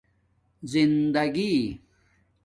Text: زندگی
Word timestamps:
زندگی 0.63 1.79